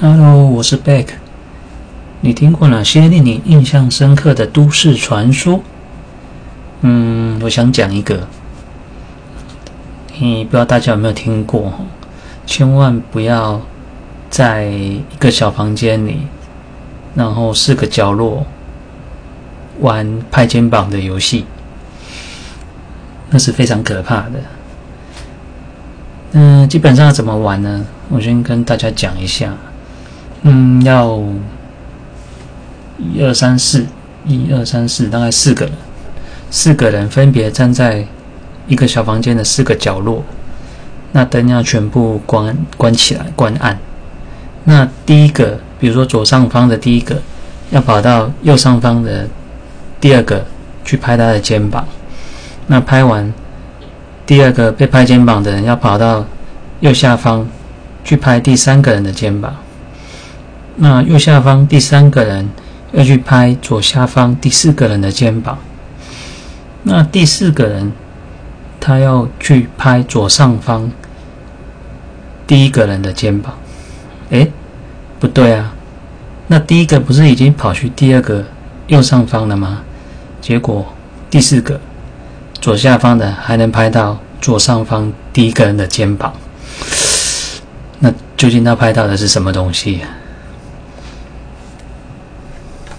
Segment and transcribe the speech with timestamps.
[0.00, 1.08] Hello，我是 Beck。
[2.20, 5.60] 你听过哪些令你印象深刻的都市传说？
[6.82, 8.28] 嗯，我想讲一个，
[10.16, 11.72] 你不知道大家有没有听过？
[12.46, 13.60] 千万不要
[14.30, 16.28] 在一个小房间里，
[17.16, 18.46] 然后四个角落
[19.80, 21.44] 玩拍肩膀的游戏，
[23.30, 24.34] 那是非常可怕的。
[26.34, 27.84] 嗯，基本上怎么玩呢？
[28.10, 29.52] 我先跟大家讲一下。
[30.42, 31.20] 嗯，要
[32.98, 33.86] 一二三四，
[34.26, 35.74] 一二三四，大概四个人，
[36.50, 38.06] 四个人分别站在
[38.66, 40.24] 一个小房间的四个角落。
[41.12, 43.78] 那灯要全部关关起来，关暗。
[44.64, 47.20] 那第一个，比如说左上方的第一个，
[47.70, 49.26] 要跑到右上方的
[50.00, 50.44] 第二个
[50.84, 51.86] 去拍他的肩膀。
[52.66, 53.32] 那拍完。
[54.26, 56.22] 第二个被拍肩膀的人要跑到
[56.80, 57.48] 右下方
[58.04, 59.56] 去拍第三个人的肩膀，
[60.80, 62.48] 那右下方第三个人
[62.92, 65.58] 要去拍左下方第四个人的肩膀，
[66.84, 67.92] 那第四个人
[68.78, 70.90] 他要去拍左上方
[72.46, 73.52] 第一个人的肩膀。
[74.30, 74.50] 诶，
[75.18, 75.74] 不对啊，
[76.46, 78.44] 那第一个不是已经跑去第二个
[78.86, 79.82] 右上方了吗？
[80.40, 80.86] 结果
[81.28, 81.80] 第四个。
[82.60, 86.32] 左下方的还能拍到左上方第一个人的肩膀，
[88.00, 90.00] 那究竟他拍到的是什么东西？